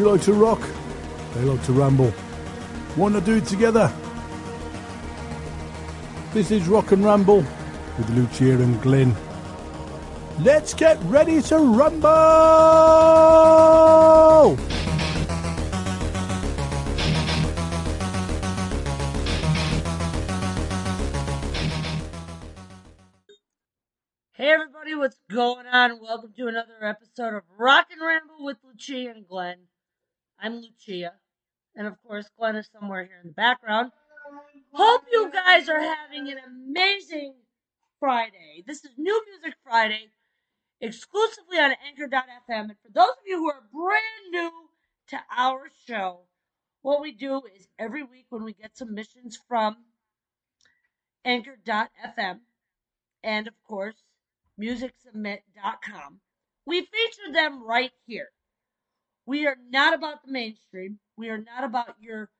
You 0.00 0.10
like 0.10 0.22
to 0.22 0.32
rock, 0.32 0.62
they 1.34 1.42
like 1.42 1.62
to 1.64 1.74
ramble. 1.74 2.10
Want 2.96 3.16
to 3.16 3.20
do 3.20 3.36
it 3.36 3.44
together? 3.44 3.92
This 6.32 6.50
is 6.50 6.66
Rock 6.68 6.92
and 6.92 7.04
Ramble 7.04 7.44
with 7.98 8.08
Lucia 8.14 8.62
and 8.62 8.80
Glenn. 8.80 9.14
Let's 10.38 10.72
get 10.72 10.98
ready 11.02 11.42
to 11.42 11.58
rumble! 11.58 12.08
Hey 24.32 24.48
everybody, 24.48 24.94
what's 24.94 25.18
going 25.30 25.66
on? 25.66 26.00
Welcome 26.00 26.32
to 26.38 26.46
another 26.46 26.82
episode 26.82 27.34
of 27.34 27.42
Rock 27.58 27.88
and 27.92 28.00
Ramble 28.00 28.46
with 28.46 28.56
Lucia 28.64 29.10
and 29.10 29.28
Glenn. 29.28 29.66
I'm 30.42 30.62
Lucia, 30.62 31.12
and 31.76 31.86
of 31.86 32.02
course 32.02 32.30
Glenn 32.38 32.56
is 32.56 32.70
somewhere 32.72 33.04
here 33.04 33.20
in 33.22 33.28
the 33.28 33.34
background. 33.34 33.92
Hope 34.72 35.02
you 35.12 35.30
guys 35.30 35.68
are 35.68 35.80
having 35.80 36.30
an 36.30 36.38
amazing 36.46 37.34
Friday. 37.98 38.64
This 38.66 38.82
is 38.82 38.92
New 38.96 39.22
Music 39.28 39.58
Friday, 39.62 40.08
exclusively 40.80 41.58
on 41.58 41.72
Anchor.fm. 41.86 42.70
And 42.70 42.76
for 42.82 42.90
those 42.90 43.10
of 43.10 43.26
you 43.26 43.36
who 43.36 43.50
are 43.50 43.62
brand 43.70 44.30
new 44.30 44.50
to 45.08 45.18
our 45.36 45.68
show, 45.86 46.20
what 46.80 47.02
we 47.02 47.12
do 47.12 47.42
is 47.54 47.68
every 47.78 48.02
week 48.02 48.24
when 48.30 48.42
we 48.42 48.54
get 48.54 48.78
submissions 48.78 49.38
from 49.46 49.76
Anchor.fm 51.22 52.40
and 53.22 53.46
of 53.46 53.54
course 53.68 53.96
MusicSubmit.com, 54.58 56.20
we 56.64 56.80
feature 56.80 57.30
them 57.30 57.62
right 57.62 57.92
here. 58.06 58.28
We 59.30 59.46
are 59.46 59.58
not 59.70 59.94
about 59.94 60.24
the 60.24 60.32
mainstream. 60.32 60.98
We 61.16 61.28
are 61.28 61.38
not 61.38 61.62
about 61.62 61.94
your 62.00 62.30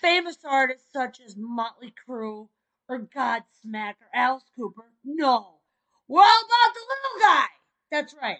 famous 0.00 0.38
artists 0.44 0.86
such 0.92 1.18
as 1.20 1.34
Motley 1.36 1.92
Crue 2.06 2.50
or 2.88 3.00
Godsmack 3.00 3.94
or 4.00 4.06
Alice 4.14 4.44
Cooper. 4.54 4.92
No. 5.04 5.58
We're 6.06 6.20
all 6.20 6.44
about 6.44 6.74
the 6.74 6.80
little 6.88 7.20
guy. 7.20 7.46
That's 7.90 8.14
right. 8.22 8.38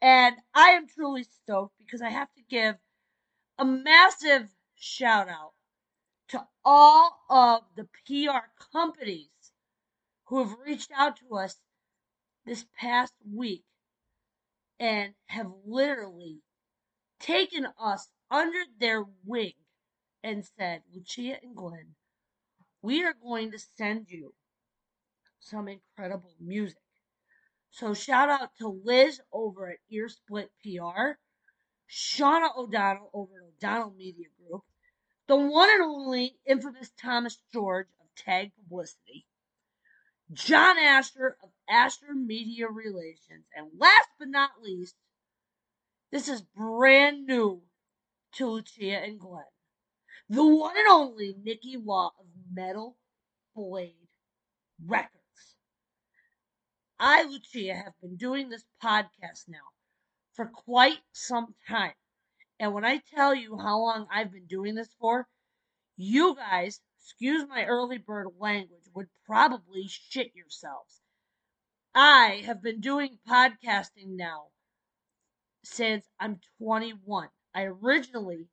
And 0.00 0.36
I 0.54 0.70
am 0.70 0.88
truly 0.88 1.24
stoked 1.24 1.76
because 1.76 2.00
I 2.00 2.08
have 2.08 2.32
to 2.32 2.42
give 2.48 2.76
a 3.58 3.64
massive 3.66 4.48
shout 4.74 5.28
out 5.28 5.52
to 6.28 6.46
all 6.64 7.26
of 7.28 7.60
the 7.76 7.88
PR 8.06 8.46
companies 8.72 9.52
who 10.28 10.38
have 10.38 10.56
reached 10.64 10.92
out 10.96 11.18
to 11.18 11.36
us 11.36 11.58
this 12.46 12.64
past 12.78 13.12
week 13.30 13.64
and 14.78 15.12
have 15.26 15.52
literally 15.66 16.40
taken 17.20 17.68
us 17.78 18.08
under 18.30 18.58
their 18.78 19.04
wing 19.24 19.52
and 20.22 20.44
said, 20.58 20.82
Lucia 20.92 21.36
and 21.42 21.54
Glenn, 21.54 21.94
we 22.82 23.04
are 23.04 23.14
going 23.22 23.52
to 23.52 23.58
send 23.76 24.10
you 24.10 24.34
some 25.38 25.68
incredible 25.68 26.34
music. 26.40 26.82
So 27.70 27.94
shout 27.94 28.28
out 28.28 28.50
to 28.58 28.80
Liz 28.84 29.20
over 29.32 29.70
at 29.70 29.78
Earsplit 29.92 30.48
PR, 30.62 31.18
Shauna 31.88 32.56
O'Donnell 32.56 33.10
over 33.12 33.32
at 33.36 33.66
O'Donnell 33.68 33.94
Media 33.96 34.26
Group, 34.38 34.62
the 35.28 35.36
one 35.36 35.70
and 35.70 35.82
only 35.82 36.36
infamous 36.46 36.90
Thomas 37.00 37.38
George 37.52 37.86
of 38.00 38.06
Tag 38.16 38.50
Publicity, 38.56 39.26
John 40.32 40.78
Asher 40.78 41.36
of 41.42 41.50
Asher 41.68 42.14
Media 42.14 42.68
Relations, 42.68 43.44
and 43.54 43.68
last 43.78 44.08
but 44.18 44.28
not 44.28 44.62
least, 44.62 44.96
this 46.10 46.28
is 46.28 46.42
brand 46.42 47.26
new 47.26 47.62
to 48.32 48.46
Lucia 48.46 49.02
and 49.02 49.18
Glenn. 49.18 49.44
The 50.28 50.44
one 50.44 50.76
and 50.76 50.88
only 50.88 51.34
Nikki 51.42 51.76
Watt 51.76 52.14
of 52.18 52.26
Metal 52.52 52.96
Blade 53.54 54.08
Records. 54.84 55.56
I, 56.98 57.22
Lucia, 57.24 57.74
have 57.74 57.94
been 58.00 58.16
doing 58.16 58.48
this 58.48 58.64
podcast 58.82 59.48
now 59.48 59.58
for 60.34 60.46
quite 60.46 60.98
some 61.12 61.54
time. 61.68 61.94
And 62.58 62.74
when 62.74 62.84
I 62.84 62.98
tell 62.98 63.34
you 63.34 63.56
how 63.56 63.78
long 63.78 64.06
I've 64.12 64.32
been 64.32 64.46
doing 64.46 64.74
this 64.74 64.94
for, 65.00 65.26
you 65.96 66.34
guys, 66.34 66.80
excuse 66.98 67.48
my 67.48 67.64
early 67.64 67.98
bird 67.98 68.28
language, 68.38 68.84
would 68.94 69.08
probably 69.24 69.86
shit 69.88 70.34
yourselves. 70.34 71.00
I 71.94 72.42
have 72.46 72.62
been 72.62 72.80
doing 72.80 73.18
podcasting 73.28 74.16
now 74.16 74.48
since 75.62 76.06
I'm 76.18 76.40
21. 76.58 77.28
I 77.54 77.64
originally 77.64 78.46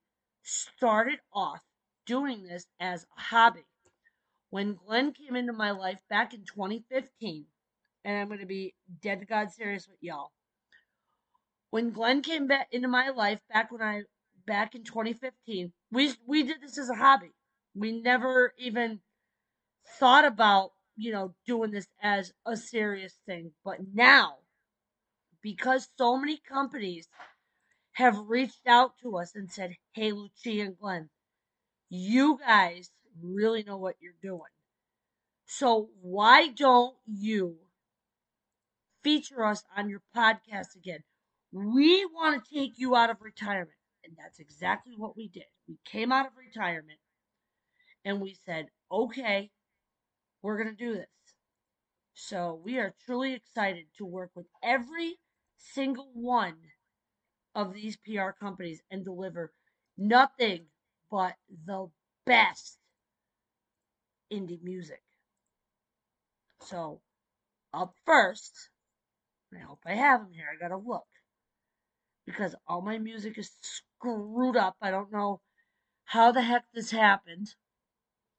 started 0.43 1.19
off 1.33 1.61
doing 2.05 2.43
this 2.43 2.67
as 2.79 3.05
a 3.17 3.21
hobby. 3.21 3.65
When 4.49 4.75
Glenn 4.75 5.11
came 5.11 5.35
into 5.35 5.53
my 5.53 5.71
life 5.71 5.99
back 6.09 6.33
in 6.33 6.41
2015, 6.45 7.45
and 8.05 8.17
I'm 8.17 8.27
going 8.27 8.39
to 8.39 8.45
be 8.45 8.73
dead 9.01 9.19
to 9.19 9.25
God 9.25 9.51
serious 9.51 9.87
with 9.87 9.97
y'all. 10.01 10.31
When 11.69 11.91
Glenn 11.91 12.21
came 12.21 12.47
back 12.47 12.67
into 12.71 12.87
my 12.87 13.09
life 13.09 13.41
back 13.51 13.71
when 13.71 13.81
I 13.81 14.03
back 14.45 14.73
in 14.73 14.83
2015, 14.83 15.73
we 15.91 16.13
we 16.25 16.43
did 16.43 16.61
this 16.61 16.77
as 16.77 16.89
a 16.89 16.95
hobby. 16.95 17.33
We 17.75 18.01
never 18.01 18.53
even 18.57 19.01
thought 19.99 20.23
about, 20.25 20.71
you 20.95 21.11
know, 21.11 21.33
doing 21.45 21.71
this 21.71 21.87
as 22.01 22.33
a 22.45 22.55
serious 22.55 23.15
thing. 23.25 23.51
But 23.65 23.79
now, 23.93 24.37
because 25.41 25.87
so 25.97 26.17
many 26.17 26.37
companies 26.37 27.07
have 27.93 28.17
reached 28.27 28.67
out 28.67 28.91
to 29.01 29.17
us 29.17 29.35
and 29.35 29.51
said, 29.51 29.75
Hey, 29.93 30.11
Lucia 30.11 30.61
and 30.61 30.77
Glenn, 30.77 31.09
you 31.89 32.37
guys 32.39 32.91
really 33.21 33.63
know 33.63 33.77
what 33.77 33.95
you're 33.99 34.13
doing. 34.21 34.51
So 35.45 35.89
why 36.01 36.49
don't 36.49 36.95
you 37.07 37.57
feature 39.03 39.45
us 39.45 39.63
on 39.75 39.89
your 39.89 40.01
podcast 40.15 40.75
again? 40.75 40.99
We 41.51 42.05
want 42.05 42.43
to 42.43 42.55
take 42.55 42.73
you 42.77 42.95
out 42.95 43.09
of 43.09 43.21
retirement. 43.21 43.71
And 44.03 44.15
that's 44.17 44.39
exactly 44.39 44.93
what 44.95 45.17
we 45.17 45.27
did. 45.27 45.45
We 45.67 45.77
came 45.85 46.11
out 46.11 46.27
of 46.27 46.33
retirement 46.37 46.99
and 48.05 48.21
we 48.21 48.37
said, 48.45 48.67
okay, 48.91 49.49
we're 50.41 50.61
going 50.61 50.75
to 50.75 50.85
do 50.85 50.93
this. 50.93 51.07
So 52.13 52.59
we 52.63 52.79
are 52.79 52.93
truly 53.05 53.33
excited 53.33 53.85
to 53.97 54.05
work 54.05 54.31
with 54.35 54.47
every 54.63 55.17
single 55.57 56.09
one 56.13 56.57
of 57.55 57.73
these 57.73 57.97
PR 57.97 58.31
companies 58.39 58.81
and 58.91 59.03
deliver 59.03 59.51
nothing 59.97 60.65
but 61.09 61.35
the 61.65 61.87
best 62.25 62.77
indie 64.31 64.61
music. 64.61 65.01
So, 66.61 67.01
up 67.73 67.93
first, 68.05 68.69
I 69.55 69.59
hope 69.59 69.79
I 69.85 69.93
have 69.93 70.21
them 70.21 70.33
here. 70.33 70.47
I 70.51 70.59
gotta 70.59 70.77
look. 70.77 71.07
Because 72.25 72.55
all 72.67 72.81
my 72.81 72.97
music 72.97 73.37
is 73.37 73.51
screwed 73.61 74.57
up. 74.57 74.75
I 74.81 74.91
don't 74.91 75.11
know 75.11 75.41
how 76.03 76.31
the 76.31 76.41
heck 76.41 76.65
this 76.73 76.91
happened. 76.91 77.47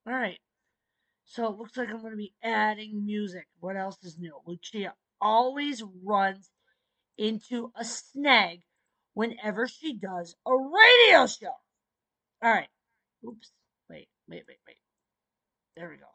Alright. 0.06 0.40
So 1.24 1.46
it 1.46 1.58
looks 1.58 1.76
like 1.76 1.88
I'm 1.88 2.00
to 2.00 2.16
be 2.16 2.34
adding 2.42 3.04
music. 3.04 3.46
What 3.60 3.76
else 3.76 3.96
is 4.02 4.18
new? 4.18 4.38
Lucia 4.46 4.94
always 5.20 5.82
runs 6.04 6.50
into 7.18 7.72
a 7.76 7.84
snag 7.84 8.60
whenever 9.14 9.66
she 9.66 9.94
does 9.94 10.36
a 10.46 10.52
radio 10.52 11.26
show. 11.26 11.54
All 12.42 12.50
right. 12.52 12.68
Oops. 13.26 13.50
Wait, 13.90 14.08
wait, 14.28 14.44
wait, 14.46 14.58
wait. 14.66 14.76
There 15.76 15.90
we 15.90 15.96
go. 15.96 16.06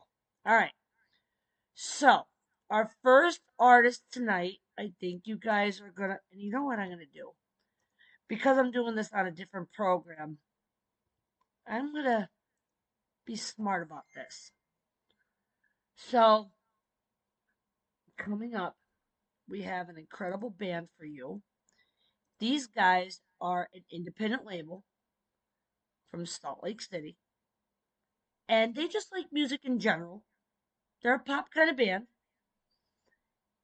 All 0.46 0.56
right. 0.56 0.72
So, 1.74 2.22
our 2.70 2.90
first 3.03 3.41
artist 3.59 4.03
tonight, 4.11 4.59
I 4.79 4.94
think 5.00 5.23
you 5.26 5.38
guys 5.38 5.82
are 5.82 5.91
going 5.91 6.11
to, 6.11 6.17
and 6.32 6.41
you 6.41 6.50
know 6.50 6.64
what 6.64 6.79
I'm 6.79 6.88
going 6.88 7.00
to 7.00 7.06
do? 7.06 7.32
Because 8.29 8.58
I'm 8.58 8.72
doing 8.72 8.96
this 8.96 9.11
on 9.14 9.28
a 9.28 9.32
different 9.32 9.72
program, 9.73 10.38
I'm 11.67 11.94
going 11.94 12.06
to 12.06 12.29
be 13.26 13.35
smart 13.35 13.84
about 13.84 14.03
this. 14.16 14.52
So, 15.96 16.49
coming 18.17 18.56
up, 18.56 18.76
we 19.49 19.61
have 19.63 19.90
an 19.90 19.97
incredible 19.97 20.49
band 20.49 20.87
for 20.97 21.05
you. 21.05 21.41
These 22.40 22.67
guys 22.67 23.22
are 23.40 23.69
an 23.73 23.84
independent 23.91 24.45
label 24.45 24.84
from 26.11 26.25
Salt 26.25 26.59
Lake 26.63 26.81
City. 26.81 27.17
And 28.49 28.75
they 28.75 28.87
just 28.87 29.11
like 29.11 29.25
music 29.31 29.61
in 29.63 29.79
general. 29.79 30.23
They're 31.01 31.16
a 31.16 31.19
pop 31.19 31.51
kind 31.53 31.69
of 31.69 31.78
band. 31.78 32.07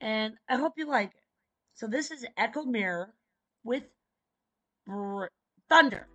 And 0.02 0.36
I 0.48 0.56
hope 0.56 0.74
you 0.78 0.88
like 0.88 1.10
it. 1.10 1.24
So 1.74 1.88
this 1.88 2.12
is 2.12 2.26
Echo 2.38 2.64
Mirror 2.64 3.14
with 3.64 3.84
Thunder. 5.70 6.08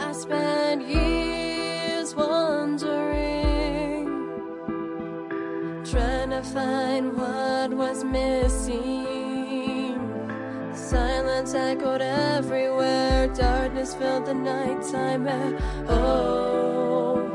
I 0.00 0.12
spent 0.12 0.88
years 0.88 1.27
find 6.52 7.16
what 7.16 7.70
was 7.72 8.04
missing. 8.04 9.96
Silence 10.74 11.54
echoed 11.54 12.00
everywhere. 12.02 13.28
Darkness 13.28 13.94
filled 13.94 14.26
the 14.26 14.34
nighttime 14.34 15.28
air. 15.28 15.58
Oh. 15.88 17.27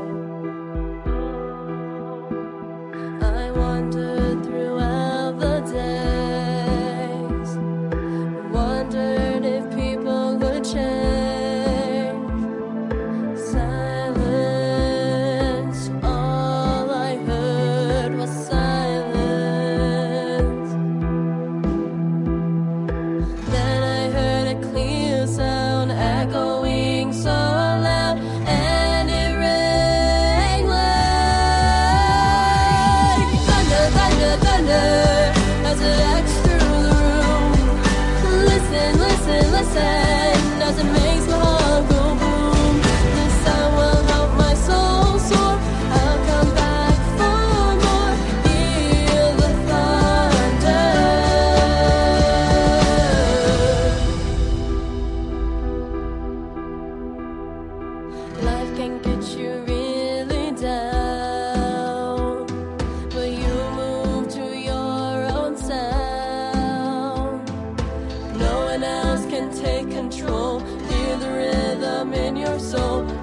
In 72.12 72.36
your 72.36 72.58
soul. 72.58 73.13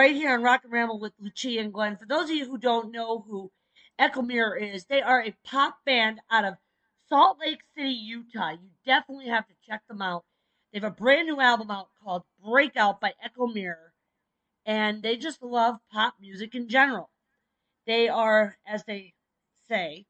Right 0.00 0.16
here 0.16 0.32
on 0.32 0.42
Rock 0.42 0.62
and 0.64 0.72
Ramble 0.72 0.98
with 0.98 1.12
Lucia 1.20 1.60
and 1.60 1.74
Glenn. 1.74 1.98
For 1.98 2.06
those 2.06 2.30
of 2.30 2.34
you 2.34 2.46
who 2.46 2.56
don't 2.56 2.90
know 2.90 3.22
who 3.28 3.52
Echo 3.98 4.22
Mirror 4.22 4.56
is, 4.56 4.86
they 4.86 5.02
are 5.02 5.22
a 5.22 5.36
pop 5.44 5.76
band 5.84 6.20
out 6.30 6.46
of 6.46 6.54
Salt 7.10 7.36
Lake 7.38 7.58
City, 7.76 7.90
Utah. 7.90 8.52
You 8.52 8.70
definitely 8.86 9.28
have 9.28 9.46
to 9.48 9.52
check 9.68 9.82
them 9.88 10.00
out. 10.00 10.24
They 10.72 10.80
have 10.80 10.90
a 10.90 10.94
brand 10.94 11.28
new 11.28 11.38
album 11.38 11.70
out 11.70 11.88
called 12.02 12.22
Breakout 12.42 12.98
by 12.98 13.12
Echo 13.22 13.46
Mirror, 13.46 13.92
and 14.64 15.02
they 15.02 15.18
just 15.18 15.42
love 15.42 15.76
pop 15.92 16.14
music 16.18 16.54
in 16.54 16.70
general. 16.70 17.10
They 17.86 18.08
are, 18.08 18.56
as 18.66 18.82
they 18.84 19.12
say, 19.68 20.06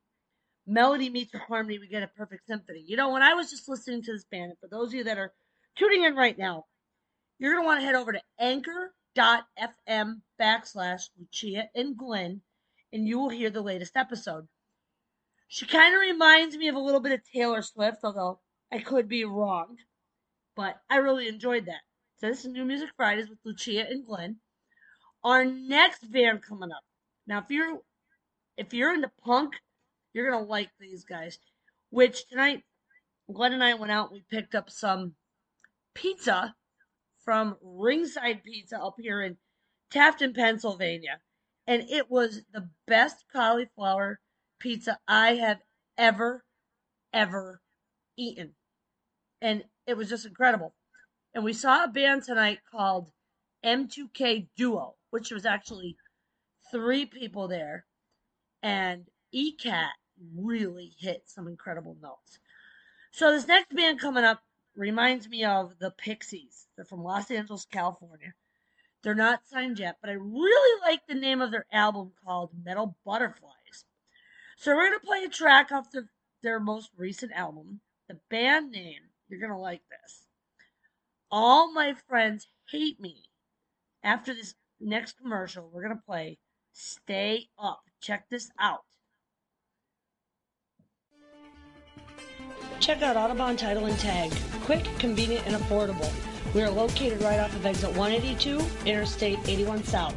melody 0.68 1.10
meets 1.10 1.34
harmony, 1.48 1.80
we 1.80 1.88
get 1.88 2.04
a 2.04 2.06
perfect 2.16 2.46
symphony. 2.46 2.84
You 2.86 2.96
know, 2.96 3.10
when 3.10 3.22
I 3.22 3.34
was 3.34 3.50
just 3.50 3.68
listening 3.68 4.04
to 4.04 4.12
this 4.12 4.24
band, 4.30 4.52
and 4.52 4.58
for 4.60 4.68
those 4.68 4.90
of 4.90 4.94
you 4.94 5.02
that 5.02 5.18
are 5.18 5.32
tuning 5.74 6.04
in 6.04 6.14
right 6.14 6.38
now, 6.38 6.66
you're 7.40 7.54
going 7.54 7.64
to 7.64 7.66
want 7.66 7.80
to 7.80 7.86
head 7.86 7.96
over 7.96 8.12
to 8.12 8.22
anchor.fm 9.16 10.20
backslash 10.40 11.08
Lucia 11.18 11.68
and 11.74 11.96
Glenn, 11.96 12.42
and 12.92 13.06
you 13.06 13.18
will 13.18 13.28
hear 13.28 13.50
the 13.50 13.60
latest 13.60 13.96
episode. 13.96 14.46
She 15.48 15.66
kind 15.66 15.94
of 15.94 16.00
reminds 16.00 16.56
me 16.56 16.68
of 16.68 16.76
a 16.76 16.80
little 16.80 17.00
bit 17.00 17.12
of 17.12 17.20
Taylor 17.24 17.62
Swift, 17.62 17.98
although 18.04 18.40
I 18.72 18.78
could 18.78 19.08
be 19.08 19.24
wrong, 19.24 19.76
but 20.54 20.76
I 20.88 20.96
really 20.96 21.28
enjoyed 21.28 21.66
that. 21.66 21.80
So 22.18 22.28
this 22.28 22.44
is 22.44 22.52
New 22.52 22.64
Music 22.64 22.90
Fridays 22.96 23.28
with 23.28 23.38
Lucia 23.44 23.88
and 23.88 24.06
Glenn. 24.06 24.36
Our 25.24 25.44
next 25.44 26.10
band 26.10 26.42
coming 26.42 26.70
up. 26.70 26.84
Now, 27.26 27.38
if 27.38 27.50
you're 27.50 27.80
if 28.56 28.72
you're 28.72 28.94
into 28.94 29.10
punk, 29.24 29.54
you're 30.12 30.30
gonna 30.30 30.44
like 30.44 30.70
these 30.78 31.04
guys. 31.04 31.38
Which 31.90 32.28
tonight, 32.28 32.62
Glenn 33.32 33.52
and 33.52 33.64
I 33.64 33.74
went 33.74 33.92
out. 33.92 34.12
We 34.12 34.22
picked 34.30 34.54
up 34.54 34.70
some 34.70 35.14
pizza 35.94 36.54
from 37.24 37.56
Ringside 37.62 38.42
Pizza 38.42 38.78
up 38.78 38.96
here 38.98 39.22
in 39.22 39.36
Tafton, 39.92 40.34
Pennsylvania, 40.34 41.20
and 41.66 41.82
it 41.90 42.10
was 42.10 42.42
the 42.52 42.68
best 42.86 43.24
cauliflower 43.32 44.20
pizza 44.58 44.98
I 45.06 45.34
have 45.34 45.58
ever, 45.98 46.44
ever 47.12 47.60
eaten, 48.16 48.54
and 49.40 49.64
it 49.86 49.96
was 49.96 50.08
just 50.08 50.26
incredible. 50.26 50.74
And 51.34 51.44
we 51.44 51.52
saw 51.52 51.84
a 51.84 51.88
band 51.88 52.24
tonight 52.24 52.60
called 52.70 53.10
M2K 53.64 54.48
Duo, 54.56 54.94
which 55.10 55.30
was 55.30 55.46
actually 55.46 55.96
three 56.70 57.06
people 57.06 57.48
there, 57.48 57.86
and 58.62 59.06
ECAT 59.34 59.90
really 60.36 60.92
hit 60.98 61.22
some 61.26 61.46
incredible 61.48 61.96
notes. 62.00 62.38
So 63.12 63.32
this 63.32 63.46
next 63.46 63.74
band 63.74 64.00
coming 64.00 64.24
up 64.24 64.42
reminds 64.80 65.28
me 65.28 65.44
of 65.44 65.78
the 65.78 65.90
Pixies. 65.90 66.66
They're 66.74 66.86
from 66.86 67.04
Los 67.04 67.30
Angeles, 67.30 67.66
California. 67.70 68.32
They're 69.02 69.14
not 69.14 69.46
signed 69.46 69.78
yet, 69.78 69.98
but 70.00 70.08
I 70.08 70.14
really 70.14 70.80
like 70.80 71.06
the 71.06 71.14
name 71.14 71.42
of 71.42 71.50
their 71.50 71.66
album 71.70 72.12
called 72.24 72.50
Metal 72.64 72.96
Butterflies. 73.04 73.84
So 74.56 74.74
we're 74.74 74.88
gonna 74.88 75.00
play 75.00 75.24
a 75.24 75.28
track 75.28 75.70
off 75.70 75.90
the, 75.90 76.08
their 76.42 76.58
most 76.58 76.90
recent 76.96 77.32
album. 77.32 77.80
The 78.08 78.18
band 78.30 78.70
name, 78.70 79.02
you're 79.28 79.38
gonna 79.38 79.60
like 79.60 79.82
this. 79.90 80.26
All 81.30 81.70
my 81.72 81.92
friends 82.08 82.48
hate 82.70 82.98
me. 82.98 83.24
After 84.02 84.32
this 84.32 84.54
next 84.80 85.18
commercial, 85.18 85.68
we're 85.70 85.82
gonna 85.82 86.02
play 86.06 86.38
Stay 86.72 87.50
Up. 87.58 87.82
Check 88.00 88.30
this 88.30 88.50
out. 88.58 88.84
Check 92.80 93.02
out 93.02 93.14
Autobahn 93.16 93.56
Title 93.56 93.84
and 93.84 93.96
Tag. 93.98 94.32
Quick, 94.62 94.84
convenient, 94.98 95.46
and 95.46 95.54
affordable. 95.54 96.12
We 96.54 96.62
are 96.62 96.70
located 96.70 97.22
right 97.22 97.38
off 97.38 97.54
of 97.54 97.66
exit 97.66 97.90
182, 97.90 98.58
Interstate 98.86 99.38
81 99.46 99.84
South. 99.84 100.16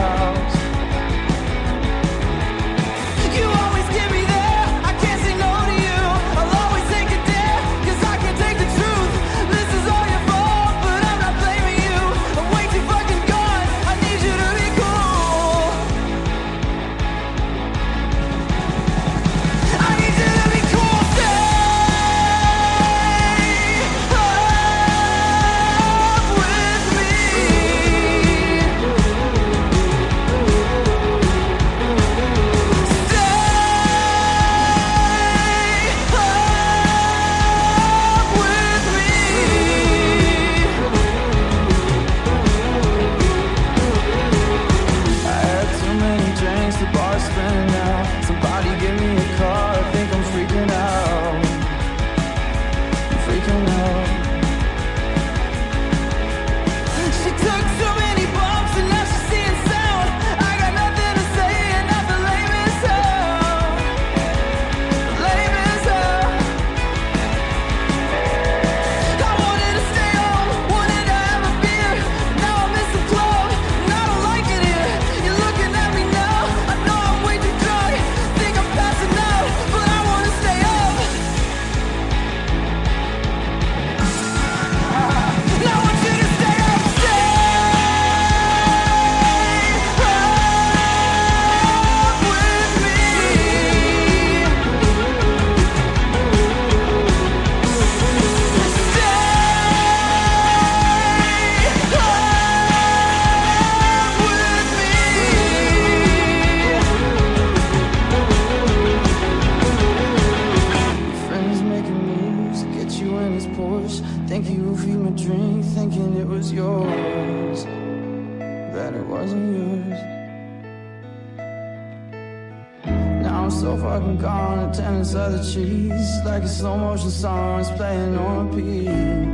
Like 126.40 126.48
slow 126.48 126.76
motion 126.78 127.10
song, 127.10 127.60
it's 127.60 127.70
playing 127.72 128.16
on 128.16 128.50
repeat, 128.50 129.29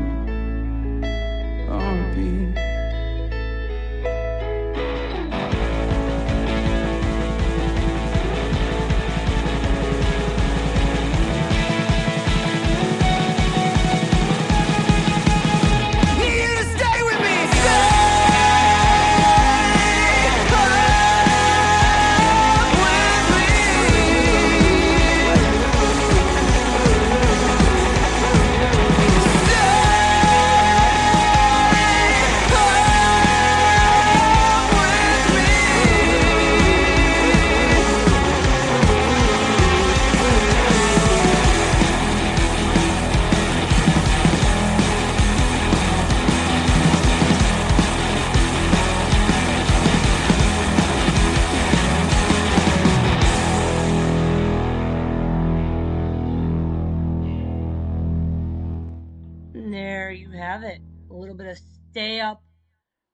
bit 61.36 61.46
of 61.46 61.58
stay 61.90 62.20
up 62.20 62.42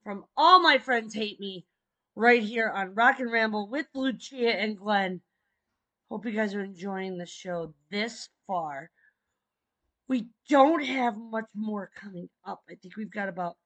from 0.04 0.24
all 0.36 0.60
my 0.60 0.78
friends 0.78 1.14
hate 1.14 1.38
me 1.38 1.64
right 2.14 2.42
here 2.42 2.68
on 2.68 2.94
Rock 2.94 3.20
and 3.20 3.30
Ramble 3.30 3.68
with 3.68 3.86
Lucia 3.94 4.48
and 4.48 4.76
Glenn. 4.76 5.20
Hope 6.10 6.26
you 6.26 6.32
guys 6.32 6.54
are 6.54 6.62
enjoying 6.62 7.16
the 7.16 7.26
show 7.26 7.74
this 7.90 8.28
far. 8.46 8.90
We 10.08 10.28
don't 10.48 10.84
have 10.84 11.16
much 11.16 11.46
more 11.54 11.90
coming 11.94 12.28
up. 12.44 12.60
I 12.68 12.74
think 12.74 12.96
we've 12.96 13.10
got 13.10 13.28
about 13.28 13.56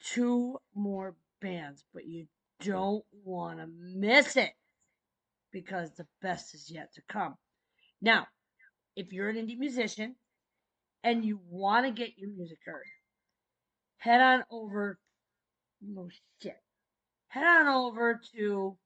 two 0.00 0.58
more 0.74 1.16
bands, 1.40 1.84
but 1.94 2.06
you 2.06 2.26
don't 2.60 3.04
want 3.24 3.58
to 3.60 3.68
miss 3.68 4.36
it 4.36 4.52
because 5.52 5.94
the 5.94 6.06
best 6.20 6.54
is 6.54 6.70
yet 6.70 6.92
to 6.94 7.02
come. 7.08 7.36
Now, 8.02 8.26
if 8.96 9.12
you're 9.12 9.28
an 9.28 9.36
indie 9.36 9.58
musician 9.58 10.16
and 11.04 11.24
you 11.24 11.40
want 11.48 11.86
to 11.86 11.92
get 11.92 12.18
your 12.18 12.30
music 12.30 12.58
heard, 12.66 12.84
head 13.98 14.20
on 14.20 14.44
over. 14.50 14.98
No 15.80 16.08
shit. 16.42 16.56
Head 17.28 17.44
on 17.44 17.68
over 17.68 18.20
to 18.34 18.76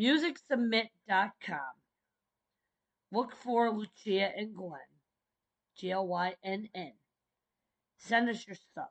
musicsubmit.com. 0.00 1.58
Look 3.12 3.32
for 3.42 3.70
Lucia 3.70 4.30
and 4.36 4.54
Glenn. 4.54 4.80
G 5.76 5.90
L 5.92 6.06
Y 6.06 6.34
N 6.44 6.68
N. 6.74 6.92
Send 7.98 8.28
us 8.28 8.46
your 8.46 8.56
stuff. 8.56 8.90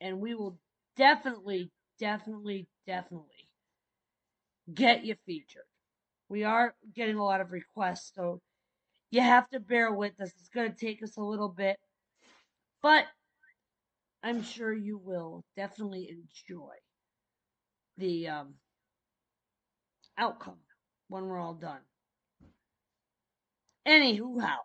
And 0.00 0.20
we 0.20 0.34
will 0.34 0.58
definitely, 0.96 1.70
definitely, 1.98 2.66
definitely 2.86 3.48
get 4.74 5.04
you 5.04 5.14
featured. 5.26 5.64
we 6.28 6.44
are 6.44 6.74
getting 6.94 7.16
a 7.16 7.24
lot 7.24 7.40
of 7.40 7.52
requests, 7.52 8.12
so 8.14 8.40
you 9.10 9.20
have 9.20 9.48
to 9.50 9.60
bear 9.60 9.92
with 9.92 10.20
us. 10.20 10.30
It's 10.38 10.48
going 10.48 10.70
to 10.72 10.76
take 10.78 11.02
us 11.02 11.16
a 11.16 11.22
little 11.22 11.48
bit, 11.48 11.76
but 12.82 13.04
I'm 14.22 14.42
sure 14.42 14.72
you 14.72 14.98
will 14.98 15.44
definitely 15.56 16.08
enjoy 16.10 16.74
the 17.96 18.28
um, 18.28 18.54
outcome 20.18 20.58
when 21.08 21.24
we're 21.24 21.40
all 21.40 21.54
done. 21.54 21.80
Anywho, 23.86 24.40
how? 24.40 24.58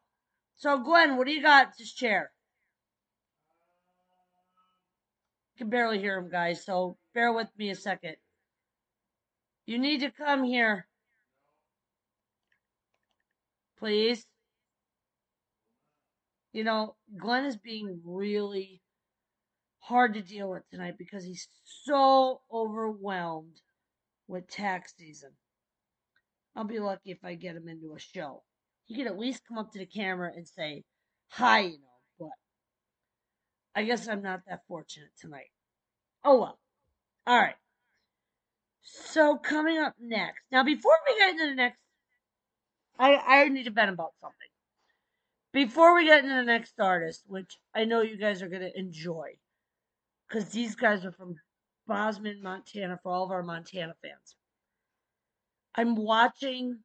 So, 0.58 0.78
Glenn, 0.80 1.18
what 1.18 1.28
do 1.28 1.34
you 1.34 1.42
got 1.42 1.78
to 1.78 1.86
share? 1.86 2.32
can 5.58 5.70
barely 5.70 6.00
hear 6.00 6.18
him, 6.18 6.30
guys, 6.30 6.66
so 6.66 6.98
bear 7.14 7.32
with 7.32 7.48
me 7.58 7.70
a 7.70 7.76
second. 7.76 8.16
You 9.66 9.80
need 9.80 10.02
to 10.02 10.12
come 10.12 10.44
here. 10.44 10.88
Please. 13.80 14.26
You 16.54 16.64
know, 16.64 16.96
Glenn 17.18 17.46
is 17.46 17.58
being 17.58 18.02
really 18.06 18.82
hard 19.88 20.15
to 20.15 20.22
deal 20.22 20.50
with 20.50 20.68
tonight 20.70 20.96
because 20.98 21.24
he's 21.24 21.48
so 21.84 22.42
overwhelmed 22.51 23.62
with 24.27 24.48
tax 24.48 24.94
season. 24.98 25.30
I'll 26.56 26.63
be 26.63 26.80
lucky 26.80 27.12
if 27.12 27.24
I 27.24 27.36
get 27.36 27.56
him 27.56 27.68
into 27.68 27.94
a 27.94 28.00
show. 28.00 28.42
He 28.86 28.96
could 28.96 29.06
at 29.08 29.20
least 29.20 29.44
come 29.48 29.60
up 29.60 29.72
to 29.74 29.80
the 29.80 29.86
camera 29.86 30.32
and 30.36 30.48
say 30.48 30.84
hi, 31.30 31.60
you 31.60 31.77
know, 31.77 32.00
but 32.20 32.30
I 33.80 33.84
guess 33.84 34.08
I'm 34.08 34.24
not 34.24 34.42
that 34.48 34.62
fortunate 34.68 35.12
tonight. 35.20 35.51
Oh 36.24 36.39
well. 36.39 36.60
All 37.27 37.39
right. 37.39 37.56
So 38.82 39.38
coming 39.38 39.77
up 39.77 39.94
next. 40.00 40.42
Now 40.51 40.63
before 40.63 40.94
we 41.08 41.20
get 41.20 41.32
into 41.32 41.46
the 41.48 41.56
next 41.56 41.77
I 42.98 43.15
I 43.15 43.50
need 43.50 43.65
to 43.65 43.72
vent 43.72 43.92
about 43.92 44.13
something. 44.20 44.36
Before 45.51 45.94
we 45.94 46.06
get 46.06 46.24
into 46.24 46.36
the 46.36 46.44
next 46.44 46.74
artist, 46.80 47.24
which 47.27 47.58
I 47.74 47.86
know 47.86 48.01
you 48.01 48.18
guys 48.18 48.42
are 48.42 48.50
gonna 48.50 48.72
enjoy, 48.75 49.36
because 50.36 50.50
these 50.50 50.75
guys 50.75 51.06
are 51.06 51.13
from 51.13 51.36
Bozeman, 51.88 52.42
Montana, 52.44 53.00
for 53.01 53.10
all 53.10 53.24
of 53.24 53.32
our 53.32 53.42
Montana 53.42 53.96
fans. 54.01 54.36
I'm 55.74 55.96
watching 55.96 56.80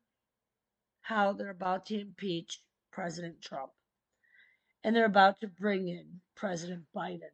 how 1.01 1.33
they're 1.33 1.51
about 1.51 1.87
to 1.87 2.01
impeach 2.01 2.61
President 2.93 3.43
Trump, 3.43 3.73
and 4.85 4.95
they're 4.95 5.05
about 5.05 5.41
to 5.41 5.49
bring 5.49 5.89
in 5.89 6.21
President 6.37 6.85
Biden. 6.95 7.33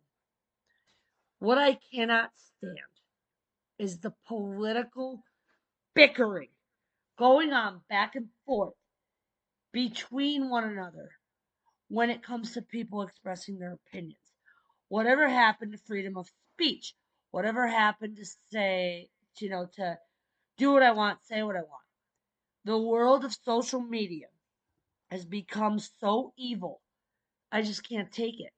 What 1.39 1.59
I 1.59 1.79
cannot 1.93 2.31
stand 2.35 2.79
is 3.79 3.99
the 3.99 4.15
political 4.27 5.23
bickering 5.95 6.49
going 7.19 7.53
on 7.53 7.83
back 7.91 8.15
and 8.15 8.29
forth 8.47 8.73
between 9.71 10.49
one 10.49 10.65
another 10.65 11.11
when 11.89 12.09
it 12.09 12.23
comes 12.23 12.53
to 12.53 12.63
people 12.63 13.03
expressing 13.03 13.59
their 13.59 13.75
opinions. 13.75 14.26
Whatever 14.89 15.29
happened 15.29 15.73
to 15.73 15.79
freedom 15.79 16.17
of 16.17 16.29
speech? 16.55 16.95
Whatever 17.31 17.67
happened 17.67 18.17
to 18.17 18.25
say, 18.51 19.09
you 19.39 19.51
know, 19.51 19.67
to 19.77 19.99
do 20.57 20.73
what 20.73 20.83
I 20.83 20.93
want, 20.93 21.25
say 21.25 21.43
what 21.43 21.57
I 21.57 21.61
want? 21.61 21.85
The 22.65 22.79
world 22.79 23.25
of 23.25 23.35
social 23.45 23.81
media 23.81 24.27
has 25.11 25.25
become 25.25 25.79
so 25.79 26.33
evil. 26.37 26.81
I 27.53 27.63
just 27.63 27.89
can't 27.89 28.11
take 28.11 28.41
it. 28.41 28.53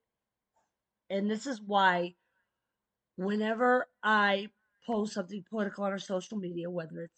And 1.09 1.29
this 1.29 1.45
is 1.45 1.61
why 1.61 2.15
whenever 3.17 3.87
I 4.03 4.49
post 4.85 5.13
something 5.13 5.43
political 5.49 5.83
on 5.83 5.91
our 5.91 5.99
social 5.99 6.37
media, 6.37 6.69
whether 6.69 7.01
it's 7.01 7.13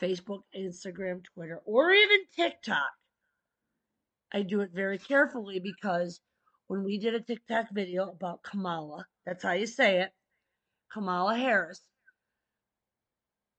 Facebook, 0.00 0.42
Instagram, 0.56 1.24
Twitter, 1.24 1.60
or 1.64 1.90
even 1.90 2.18
TikTok, 2.36 2.90
I 4.32 4.42
do 4.42 4.60
it 4.60 4.70
very 4.72 4.98
carefully 4.98 5.58
because 5.58 6.20
when 6.68 6.84
we 6.84 6.98
did 6.98 7.14
a 7.14 7.20
TikTok 7.20 7.66
video 7.72 8.08
about 8.08 8.42
Kamala, 8.42 9.06
that's 9.26 9.42
how 9.42 9.52
you 9.52 9.66
say 9.66 10.02
it, 10.02 10.10
Kamala 10.92 11.36
Harris, 11.36 11.80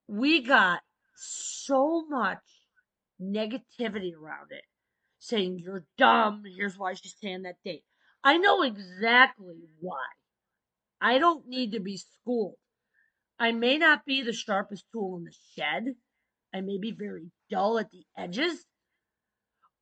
we 0.08 0.42
got 0.42 0.80
so 1.16 2.06
much 2.08 2.40
negativity 3.22 4.14
around 4.16 4.52
it, 4.52 4.64
saying 5.18 5.60
you're 5.60 5.86
dumb, 5.98 6.44
here's 6.56 6.78
why 6.78 6.94
she's 6.94 7.16
saying 7.22 7.44
that 7.44 7.58
date. 7.66 7.84
I 8.24 8.38
know 8.38 8.64
exactly 8.64 9.56
why. 9.80 10.06
I 11.02 11.18
don't 11.18 11.48
need 11.48 11.74
to 11.74 11.80
be 11.80 11.98
schooled. 11.98 12.56
I 13.40 13.52
may 13.52 13.78
not 13.78 14.06
be 14.06 14.22
the 14.22 14.34
sharpest 14.34 14.86
tool 14.92 15.18
in 15.18 15.24
the 15.24 15.34
shed. 15.56 15.96
I 16.54 16.62
may 16.62 16.78
be 16.78 16.92
very 16.92 17.32
dull 17.50 17.80
at 17.80 17.90
the 17.92 18.04
edges. 18.18 18.66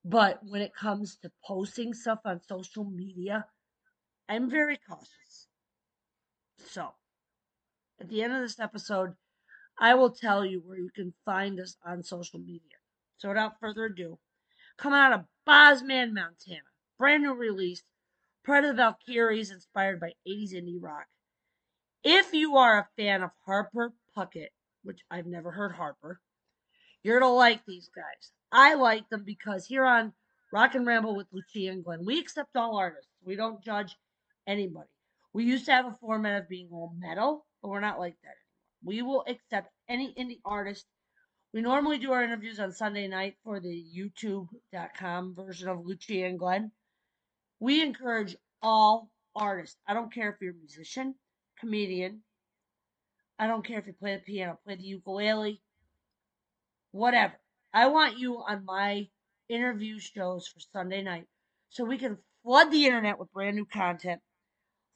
But 0.09 0.39
when 0.41 0.61
it 0.61 0.73
comes 0.73 1.17
to 1.17 1.31
posting 1.45 1.93
stuff 1.93 2.19
on 2.23 2.39
social 2.47 2.85
media, 2.85 3.45
I'm 4.29 4.49
very 4.49 4.77
cautious. 4.77 5.47
So, 6.65 6.93
at 7.99 8.07
the 8.07 8.23
end 8.23 8.31
of 8.31 8.41
this 8.41 8.57
episode, 8.57 9.15
I 9.77 9.95
will 9.95 10.11
tell 10.11 10.45
you 10.45 10.61
where 10.61 10.77
you 10.77 10.91
can 10.95 11.13
find 11.25 11.59
us 11.59 11.75
on 11.85 12.03
social 12.03 12.39
media. 12.39 12.77
So, 13.17 13.27
without 13.27 13.59
further 13.59 13.85
ado, 13.85 14.17
coming 14.77 14.97
out 14.97 15.11
of 15.11 15.25
Bozeman, 15.45 16.13
Montana, 16.13 16.61
brand 16.97 17.23
new 17.23 17.33
release, 17.33 17.83
Pride 18.45 18.63
of 18.63 18.77
the 18.77 18.81
Valkyries, 18.81 19.51
inspired 19.51 19.99
by 19.99 20.13
80s 20.25 20.53
indie 20.53 20.81
rock. 20.81 21.07
If 22.01 22.31
you 22.31 22.55
are 22.55 22.79
a 22.79 22.87
fan 22.95 23.23
of 23.23 23.31
Harper 23.45 23.91
Puckett, 24.15 24.53
which 24.83 25.01
I've 25.11 25.25
never 25.25 25.51
heard 25.51 25.73
Harper, 25.73 26.21
you're 27.03 27.19
gonna 27.19 27.33
like 27.33 27.61
these 27.65 27.89
guys. 27.95 28.31
I 28.51 28.75
like 28.75 29.09
them 29.09 29.23
because 29.25 29.65
here 29.65 29.85
on 29.85 30.13
Rock 30.51 30.75
and 30.75 30.85
Ramble 30.85 31.15
with 31.15 31.27
Lucia 31.31 31.71
and 31.71 31.83
Glenn, 31.83 32.05
we 32.05 32.19
accept 32.19 32.55
all 32.55 32.77
artists. 32.77 33.11
We 33.23 33.35
don't 33.35 33.63
judge 33.63 33.95
anybody. 34.47 34.89
We 35.33 35.43
used 35.43 35.65
to 35.65 35.73
have 35.73 35.85
a 35.85 35.97
format 35.99 36.41
of 36.41 36.49
being 36.49 36.69
all 36.71 36.93
metal, 36.97 37.45
but 37.61 37.69
we're 37.69 37.81
not 37.81 37.99
like 37.99 38.15
that 38.23 38.29
anymore. 38.29 38.43
We 38.83 39.01
will 39.01 39.25
accept 39.27 39.71
any 39.89 40.13
indie 40.13 40.39
artist. 40.45 40.85
We 41.53 41.61
normally 41.61 41.97
do 41.97 42.11
our 42.11 42.23
interviews 42.23 42.59
on 42.59 42.71
Sunday 42.71 43.07
night 43.07 43.35
for 43.43 43.59
the 43.59 43.85
YouTube.com 43.95 45.35
version 45.35 45.69
of 45.69 45.85
Lucia 45.85 46.25
and 46.25 46.39
Glenn. 46.39 46.71
We 47.59 47.81
encourage 47.81 48.35
all 48.61 49.09
artists. 49.35 49.77
I 49.87 49.93
don't 49.93 50.13
care 50.13 50.29
if 50.29 50.35
you're 50.41 50.53
a 50.53 50.57
musician, 50.57 51.15
comedian. 51.59 52.23
I 53.39 53.47
don't 53.47 53.65
care 53.65 53.79
if 53.79 53.87
you 53.87 53.93
play 53.93 54.15
the 54.15 54.21
piano, 54.21 54.57
play 54.65 54.75
the 54.75 54.83
ukulele, 54.83 55.61
whatever. 56.97 57.39
I 57.73 57.87
want 57.87 58.17
you 58.17 58.37
on 58.37 58.65
my 58.65 59.07
interview 59.49 59.99
shows 59.99 60.47
for 60.47 60.59
Sunday 60.59 61.01
night 61.01 61.25
so 61.69 61.83
we 61.85 61.97
can 61.97 62.17
flood 62.43 62.71
the 62.71 62.85
internet 62.85 63.19
with 63.19 63.31
brand 63.31 63.55
new 63.55 63.65
content, 63.65 64.21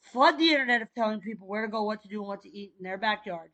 flood 0.00 0.38
the 0.38 0.50
internet 0.50 0.82
of 0.82 0.88
telling 0.94 1.20
people 1.20 1.46
where 1.46 1.62
to 1.62 1.70
go, 1.70 1.82
what 1.82 2.02
to 2.02 2.08
do, 2.08 2.20
and 2.20 2.28
what 2.28 2.42
to 2.42 2.48
eat 2.48 2.72
in 2.78 2.84
their 2.84 2.98
backyard, 2.98 3.50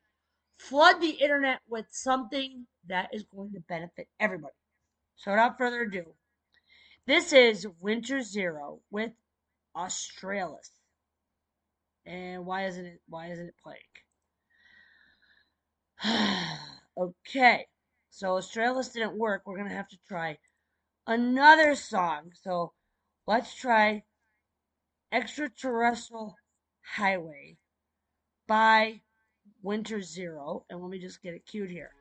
flood 0.59 1.01
the 1.01 1.11
internet 1.11 1.61
with 1.69 1.87
something 1.91 2.67
that 2.87 3.11
is 3.13 3.25
going 3.25 3.53
to 3.53 3.61
benefit 3.61 4.09
everybody. 4.19 4.55
So, 5.17 5.33
without 5.33 5.59
further 5.59 5.83
ado, 5.83 6.15
this 7.07 7.33
is 7.33 7.67
Winter 7.81 8.23
Zero 8.23 8.81
with 8.91 9.13
Australis. 9.75 10.71
And 12.07 12.47
why 12.47 12.67
isn't 12.67 12.87
it 12.87 13.01
why 13.09 13.27
isn't 13.29 13.49
it 13.49 13.55
playing? 13.63 13.81
okay. 16.97 17.67
So 18.19 18.37
Australis 18.37 18.89
didn't 18.89 19.17
work. 19.17 19.43
We're 19.47 19.57
gonna 19.57 19.69
have 19.69 19.87
to 19.91 19.99
try 20.09 20.39
another 21.07 21.77
song. 21.77 22.33
So 22.35 22.73
let's 23.29 23.55
try 23.55 24.03
Extraterrestrial 25.13 26.35
Highway 26.97 27.59
by 28.49 29.03
Winter 29.63 30.03
Zero. 30.03 30.65
And 30.69 30.81
let 30.81 30.91
me 30.91 30.99
just 30.99 31.23
get 31.23 31.35
it 31.35 31.47
queued 31.47 31.71
here. 31.71 31.93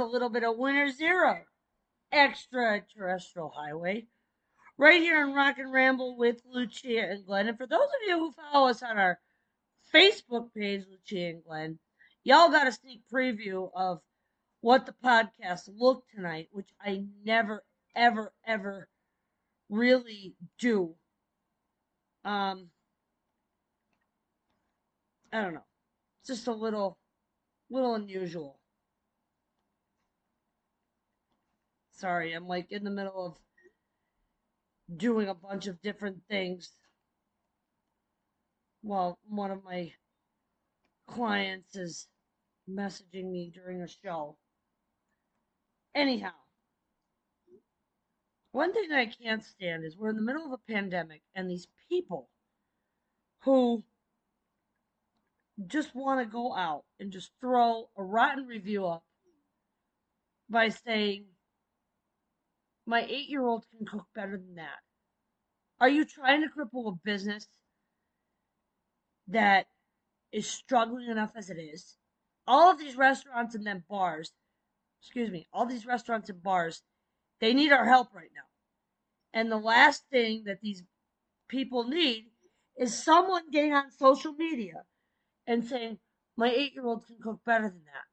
A 0.00 0.04
little 0.04 0.30
bit 0.30 0.44
of 0.44 0.56
Winter 0.56 0.90
Zero, 0.90 1.44
extraterrestrial 2.12 3.52
highway, 3.54 4.06
right 4.78 5.00
here 5.00 5.22
in 5.26 5.34
Rock 5.34 5.58
and 5.58 5.72
Ramble 5.72 6.16
with 6.16 6.42
Lucia 6.50 7.10
and 7.10 7.26
Glenn. 7.26 7.48
And 7.48 7.58
for 7.58 7.66
those 7.66 7.80
of 7.80 8.08
you 8.08 8.18
who 8.18 8.32
follow 8.32 8.68
us 8.68 8.82
on 8.82 8.98
our 8.98 9.18
Facebook 9.94 10.52
page, 10.54 10.84
Lucia 10.90 11.28
and 11.28 11.44
Glenn, 11.44 11.78
y'all 12.24 12.50
got 12.50 12.66
a 12.66 12.72
sneak 12.72 13.02
preview 13.12 13.70
of 13.74 14.00
what 14.60 14.86
the 14.86 14.94
podcast 15.04 15.68
looked 15.74 16.10
tonight, 16.14 16.48
which 16.52 16.68
I 16.80 17.04
never, 17.24 17.64
ever, 17.94 18.32
ever 18.46 18.88
really 19.68 20.34
do. 20.58 20.94
Um, 22.24 22.68
I 25.32 25.42
don't 25.42 25.54
know. 25.54 25.64
It's 26.20 26.28
just 26.28 26.46
a 26.46 26.52
little, 26.52 26.98
little 27.70 27.94
unusual. 27.94 28.59
Sorry, 32.00 32.32
I'm 32.32 32.48
like 32.48 32.72
in 32.72 32.82
the 32.82 32.90
middle 32.90 33.26
of 33.26 33.36
doing 34.96 35.28
a 35.28 35.34
bunch 35.34 35.66
of 35.66 35.82
different 35.82 36.16
things. 36.30 36.72
Well, 38.82 39.18
one 39.28 39.50
of 39.50 39.62
my 39.62 39.92
clients 41.06 41.76
is 41.76 42.08
messaging 42.66 43.30
me 43.30 43.52
during 43.54 43.82
a 43.82 43.86
show. 43.86 44.38
Anyhow, 45.94 46.32
one 48.52 48.72
thing 48.72 48.90
I 48.92 49.04
can't 49.04 49.44
stand 49.44 49.84
is 49.84 49.94
we're 49.94 50.08
in 50.08 50.16
the 50.16 50.22
middle 50.22 50.46
of 50.46 50.52
a 50.52 50.72
pandemic 50.72 51.20
and 51.34 51.50
these 51.50 51.68
people 51.90 52.30
who 53.40 53.84
just 55.66 55.94
want 55.94 56.20
to 56.20 56.32
go 56.32 56.56
out 56.56 56.84
and 56.98 57.12
just 57.12 57.30
throw 57.42 57.90
a 57.98 58.02
rotten 58.02 58.46
review 58.46 58.86
up 58.86 59.04
by 60.48 60.70
saying, 60.70 61.26
my 62.90 63.06
eight 63.08 63.28
year 63.28 63.46
old 63.46 63.64
can 63.70 63.86
cook 63.86 64.06
better 64.16 64.32
than 64.32 64.56
that. 64.56 64.80
Are 65.80 65.88
you 65.88 66.04
trying 66.04 66.42
to 66.42 66.48
cripple 66.48 66.92
a 66.92 66.96
business 67.04 67.46
that 69.28 69.66
is 70.32 70.48
struggling 70.48 71.08
enough 71.08 71.30
as 71.36 71.50
it 71.50 71.58
is? 71.58 71.96
All 72.48 72.72
of 72.72 72.80
these 72.80 72.96
restaurants 72.96 73.54
and 73.54 73.64
then 73.64 73.84
bars, 73.88 74.32
excuse 75.00 75.30
me, 75.30 75.46
all 75.52 75.66
these 75.66 75.86
restaurants 75.86 76.28
and 76.30 76.42
bars, 76.42 76.82
they 77.40 77.54
need 77.54 77.70
our 77.70 77.84
help 77.84 78.08
right 78.12 78.32
now. 78.34 78.42
And 79.32 79.50
the 79.50 79.56
last 79.56 80.02
thing 80.10 80.42
that 80.46 80.60
these 80.60 80.82
people 81.48 81.84
need 81.84 82.26
is 82.76 83.04
someone 83.04 83.52
getting 83.52 83.72
on 83.72 83.92
social 83.92 84.32
media 84.32 84.82
and 85.46 85.64
saying, 85.64 85.98
my 86.36 86.50
eight 86.50 86.74
year 86.74 86.86
old 86.86 87.06
can 87.06 87.18
cook 87.22 87.38
better 87.46 87.68
than 87.68 87.84
that. 87.84 88.08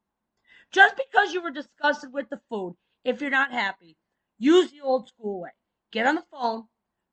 Just 0.70 0.94
because 0.96 1.32
you 1.34 1.42
were 1.42 1.50
disgusted 1.50 2.12
with 2.12 2.28
the 2.30 2.40
food, 2.48 2.76
if 3.04 3.20
you're 3.20 3.30
not 3.30 3.50
happy, 3.50 3.96
use 4.38 4.70
the 4.70 4.80
old 4.80 5.08
school 5.08 5.40
way. 5.40 5.50
Get 5.92 6.06
on 6.06 6.16
the 6.16 6.24
phone, 6.30 6.64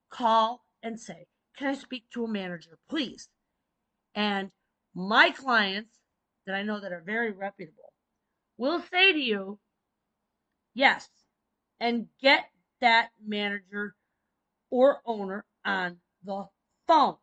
call, 0.10 0.66
and 0.84 1.00
say, 1.00 1.28
Can 1.58 1.68
I 1.68 1.74
speak 1.76 2.06
to 2.14 2.26
a 2.26 2.28
manager, 2.28 2.78
please? 2.90 3.30
And 4.14 4.52
my 4.94 5.32
clients 5.32 6.00
that 6.46 6.56
I 6.56 6.64
know 6.64 6.80
that 6.80 6.92
are 6.92 7.04
very 7.06 7.32
reputable 7.32 7.94
will 8.58 8.82
say 8.92 9.14
to 9.14 9.20
you, 9.20 9.60
Yes, 10.74 11.10
and 11.80 12.08
get 12.22 12.46
that 12.82 13.10
manager 13.26 13.96
or 14.70 15.02
owner 15.06 15.46
on 15.64 15.98
the 16.24 16.46
phone. 16.88 17.16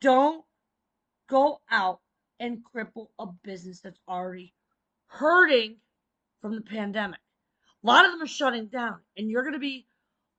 Don't 0.00 0.44
go 1.28 1.60
out 1.70 2.00
and 2.40 2.58
cripple 2.64 3.08
a 3.18 3.26
business 3.44 3.80
that's 3.80 4.00
already 4.08 4.52
hurting 5.06 5.76
from 6.40 6.54
the 6.54 6.62
pandemic. 6.62 7.20
A 7.82 7.86
lot 7.86 8.04
of 8.04 8.12
them 8.12 8.22
are 8.22 8.26
shutting 8.26 8.66
down, 8.66 9.00
and 9.16 9.30
you're 9.30 9.42
going 9.42 9.54
to 9.54 9.58
be 9.58 9.86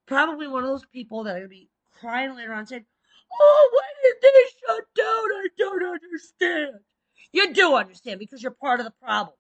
probably 0.06 0.48
one 0.48 0.64
of 0.64 0.70
those 0.70 0.86
people 0.86 1.24
that 1.24 1.32
are 1.32 1.40
going 1.40 1.44
to 1.44 1.50
be 1.50 1.70
crying 2.00 2.36
later 2.36 2.54
on 2.54 2.68
saying, 2.68 2.86
Oh, 3.34 3.70
why 3.72 3.88
did 4.04 4.22
they 4.22 4.44
shut 4.60 4.86
down? 4.96 5.08
I 5.08 5.48
don't 5.58 6.04
understand. 6.04 6.80
You 7.32 7.54
do 7.54 7.76
understand 7.76 8.20
because 8.20 8.44
you're 8.44 8.52
part 8.52 8.80
of 8.80 8.86
the 8.86 8.94
problem. 9.02 9.36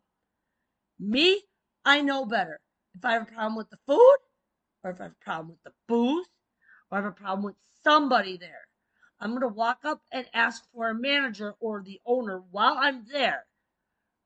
Me, 0.99 1.43
I 1.83 2.01
know 2.01 2.25
better. 2.25 2.59
If 2.95 3.03
I 3.05 3.13
have 3.13 3.23
a 3.23 3.25
problem 3.25 3.55
with 3.55 3.69
the 3.69 3.77
food, 3.85 4.17
or 4.83 4.91
if 4.91 4.99
I 4.99 5.03
have 5.03 5.11
a 5.11 5.23
problem 5.23 5.49
with 5.49 5.63
the 5.63 5.73
booze, 5.87 6.27
or 6.89 6.97
I 6.97 7.01
have 7.01 7.11
a 7.11 7.15
problem 7.15 7.43
with 7.43 7.55
somebody 7.83 8.37
there, 8.37 8.67
I'm 9.19 9.31
going 9.31 9.41
to 9.41 9.47
walk 9.47 9.79
up 9.83 10.01
and 10.11 10.25
ask 10.33 10.63
for 10.73 10.89
a 10.89 10.95
manager 10.95 11.55
or 11.59 11.83
the 11.83 12.01
owner 12.05 12.41
while 12.51 12.77
I'm 12.79 13.05
there 13.11 13.45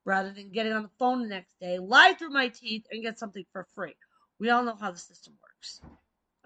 rather 0.05 0.31
than 0.31 0.51
getting 0.51 0.71
on 0.71 0.83
the 0.83 0.89
phone 0.99 1.23
the 1.23 1.27
next 1.27 1.59
day, 1.59 1.79
lie 1.79 2.13
through 2.13 2.29
my 2.29 2.47
teeth, 2.47 2.85
and 2.91 3.03
get 3.03 3.19
something 3.19 3.45
for 3.51 3.67
free. 3.75 3.95
We 4.39 4.49
all 4.49 4.63
know 4.63 4.77
how 4.79 4.91
the 4.91 4.97
system 4.97 5.33
works. 5.41 5.81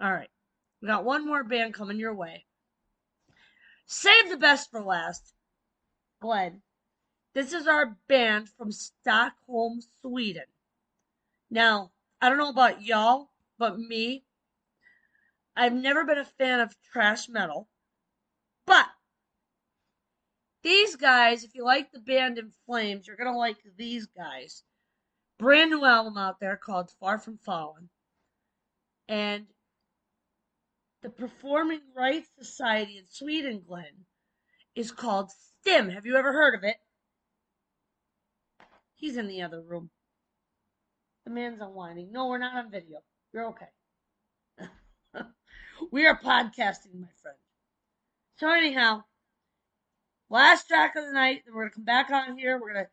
All 0.00 0.12
right. 0.12 0.30
We 0.80 0.88
got 0.88 1.04
one 1.04 1.26
more 1.26 1.44
band 1.44 1.74
coming 1.74 1.98
your 1.98 2.14
way. 2.14 2.46
Save 3.86 4.30
the 4.30 4.36
best 4.36 4.70
for 4.70 4.80
last. 4.80 5.34
Glenn. 6.20 6.62
This 7.34 7.52
is 7.52 7.66
our 7.66 7.96
band 8.08 8.48
from 8.48 8.72
Stockholm, 8.72 9.80
Sweden. 10.00 10.44
Now, 11.50 11.90
I 12.20 12.28
don't 12.28 12.38
know 12.38 12.50
about 12.50 12.82
y'all, 12.82 13.30
but 13.58 13.78
me, 13.78 14.24
I've 15.56 15.74
never 15.74 16.04
been 16.04 16.18
a 16.18 16.24
fan 16.24 16.60
of 16.60 16.74
thrash 16.92 17.28
metal. 17.28 17.68
But 18.66 18.86
these 20.62 20.96
guys, 20.96 21.44
if 21.44 21.54
you 21.54 21.64
like 21.64 21.90
the 21.92 22.00
band 22.00 22.38
in 22.38 22.52
Flames, 22.66 23.06
you're 23.06 23.16
gonna 23.16 23.36
like 23.36 23.58
these 23.76 24.06
guys. 24.06 24.62
Brand 25.38 25.70
new 25.70 25.84
album 25.84 26.18
out 26.18 26.38
there 26.38 26.56
called 26.56 26.90
Far 27.00 27.18
From 27.18 27.38
Fallen. 27.38 27.88
And 29.08 29.46
the 31.02 31.08
Performing 31.08 31.80
Rights 31.96 32.28
Society 32.38 32.98
in 32.98 33.06
Sweden, 33.06 33.62
Glenn, 33.66 34.04
is 34.74 34.90
called 34.90 35.30
STIM. 35.30 35.88
Have 35.88 36.04
you 36.04 36.16
ever 36.16 36.32
heard 36.32 36.54
of 36.54 36.64
it? 36.64 36.76
He's 38.94 39.16
in 39.16 39.28
the 39.28 39.42
other 39.42 39.62
room. 39.62 39.90
The 41.24 41.30
man's 41.30 41.60
unwinding. 41.60 42.12
No, 42.12 42.26
we're 42.26 42.38
not 42.38 42.56
on 42.56 42.70
video. 42.70 42.98
You're 43.32 43.48
okay. 43.48 43.66
we 45.90 46.06
are 46.06 46.18
podcasting, 46.18 47.00
my 47.00 47.08
friend. 47.22 47.38
So 48.36 48.50
anyhow, 48.50 49.04
last 50.30 50.68
track 50.68 50.96
of 50.96 51.04
the 51.04 51.12
night. 51.12 51.42
Then 51.44 51.54
we're 51.54 51.64
gonna 51.64 51.74
come 51.74 51.84
back 51.84 52.10
on 52.10 52.38
here. 52.38 52.58
We're 52.58 52.72
gonna 52.72 52.88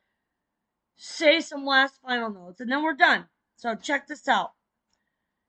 say 0.97 1.39
some 1.39 1.65
last 1.65 2.01
final 2.01 2.29
notes, 2.29 2.59
and 2.59 2.69
then 2.71 2.83
we're 2.83 2.93
done. 2.93 3.25
So 3.55 3.75
check 3.75 4.07
this 4.07 4.27
out. 4.27 4.51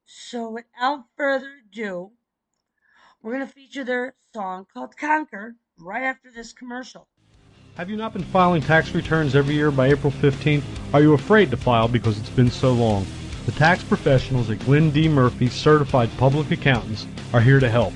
So 0.05 0.49
without 0.49 1.05
further 1.17 1.51
ado, 1.69 2.13
we're 3.23 3.33
gonna 3.33 3.47
feature 3.47 3.85
their 3.85 4.15
song 4.33 4.67
called 4.73 4.97
"Conquer" 4.97 5.57
right 5.79 6.05
after 6.05 6.31
this 6.31 6.53
commercial. 6.53 7.09
Have 7.77 7.89
you 7.89 7.97
not 7.97 8.13
been 8.13 8.25
filing 8.25 8.61
tax 8.61 8.95
returns 8.95 9.37
every 9.37 9.55
year 9.55 9.71
by 9.71 9.89
April 9.89 10.13
15th? 10.13 10.65
Are 10.93 11.01
you 11.01 11.15
afraid 11.15 11.51
to 11.51 11.57
file 11.57 11.89
because 11.89 12.19
it's 12.19 12.31
been 12.31 12.51
so 12.51 12.73
long? 12.73 13.07
The 13.47 13.53
tax 13.53 13.83
professionals 13.85 14.51
at 14.51 14.59
Glenn 14.61 14.91
D. 14.91 15.09
Murphy 15.09 15.49
Certified 15.49 16.11
Public 16.19 16.51
Accountants 16.51 17.07
are 17.33 17.41
here 17.41 17.61
to 17.61 17.71
help. 17.71 17.95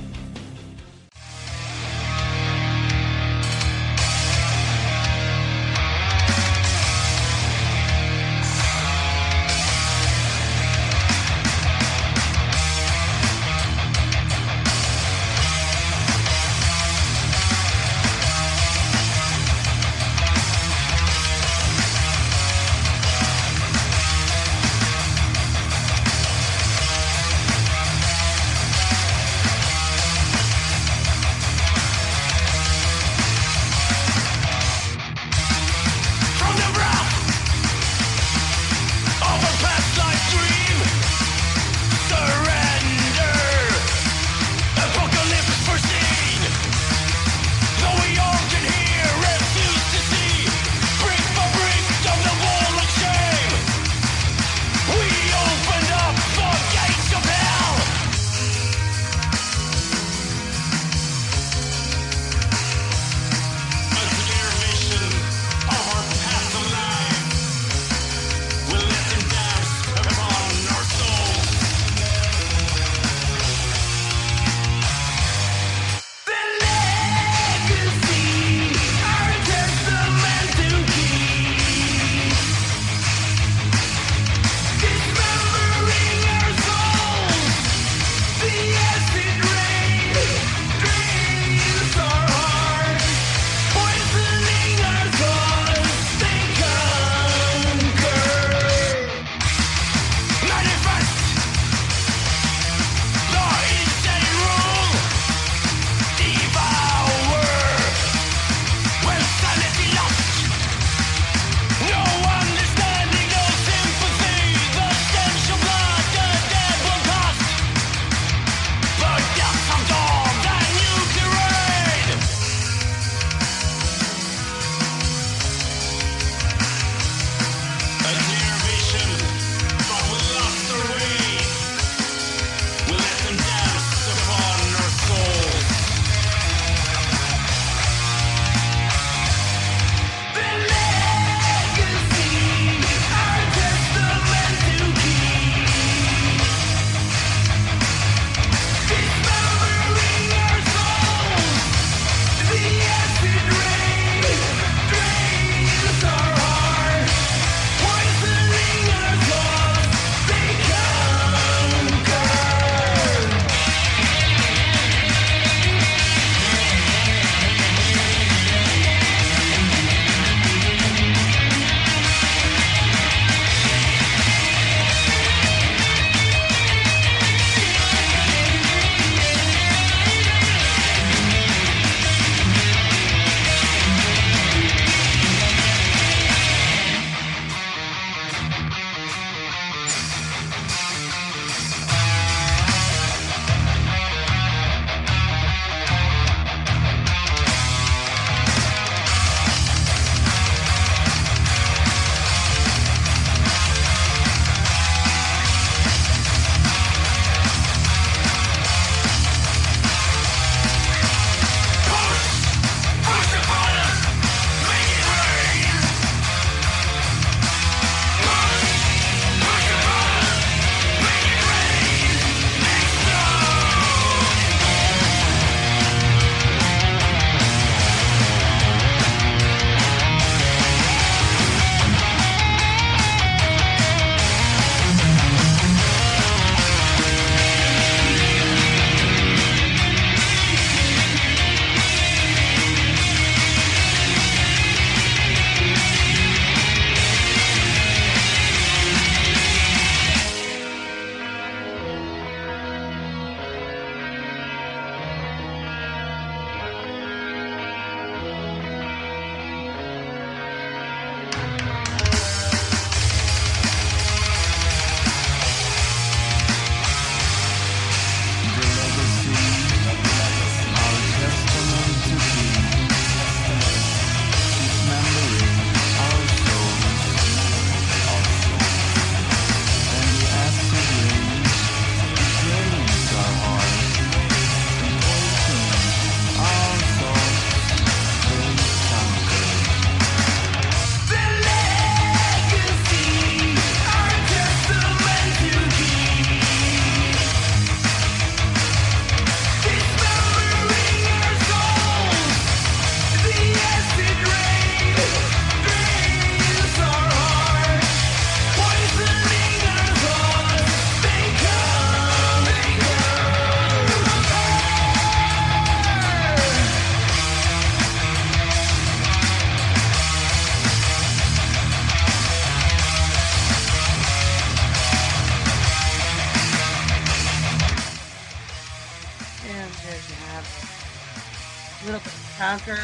Conquer 332.51 332.81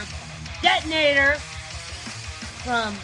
Detonator 0.62 1.32
from 2.62 2.94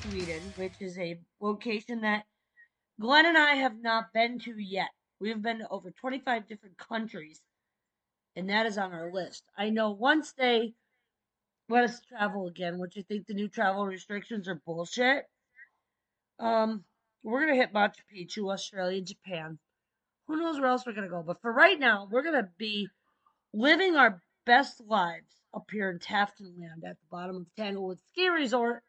Sweden, 0.00 0.40
which 0.54 0.74
is 0.78 0.96
a 0.96 1.18
location 1.40 2.02
that 2.02 2.22
Glenn 3.00 3.26
and 3.26 3.36
I 3.36 3.56
have 3.56 3.82
not 3.82 4.12
been 4.14 4.38
to 4.38 4.54
yet. 4.56 4.90
We've 5.20 5.42
been 5.42 5.58
to 5.58 5.68
over 5.68 5.90
25 5.90 6.46
different 6.46 6.78
countries, 6.78 7.42
and 8.36 8.48
that 8.48 8.66
is 8.66 8.78
on 8.78 8.92
our 8.92 9.10
list. 9.12 9.42
I 9.58 9.70
know 9.70 9.90
once 9.90 10.34
they 10.38 10.74
let 11.68 11.82
us 11.82 12.00
travel 12.00 12.46
again, 12.46 12.78
which 12.78 12.94
I 12.96 13.02
think 13.02 13.26
the 13.26 13.34
new 13.34 13.48
travel 13.48 13.84
restrictions 13.86 14.46
are 14.46 14.62
bullshit. 14.64 15.24
Um, 16.38 16.84
we're 17.24 17.40
gonna 17.40 17.56
hit 17.56 17.74
Machu 17.74 18.02
Picchu, 18.14 18.52
Australia, 18.52 19.02
Japan. 19.02 19.58
Who 20.28 20.36
knows 20.36 20.60
where 20.60 20.68
else 20.68 20.86
we're 20.86 20.92
gonna 20.92 21.08
go? 21.08 21.24
But 21.26 21.42
for 21.42 21.52
right 21.52 21.80
now, 21.80 22.06
we're 22.08 22.22
gonna 22.22 22.50
be 22.56 22.86
living 23.52 23.96
our 23.96 24.22
best 24.44 24.80
lives 24.80 25.36
up 25.56 25.70
here 25.72 25.90
in 25.90 25.98
Tafton 25.98 26.58
Land 26.58 26.84
at 26.86 26.96
the 27.00 27.06
bottom 27.10 27.36
of 27.36 27.46
Tanglewood 27.56 27.98
Ski 28.08 28.28
Resort, 28.28 28.82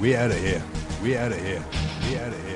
we 0.00 0.16
out 0.16 0.30
of 0.30 0.38
here. 0.38 0.62
We 1.02 1.16
out 1.16 1.32
of 1.32 1.40
here. 1.40 1.64
We 2.08 2.16
out 2.16 2.28
of 2.28 2.46
here. 2.46 2.49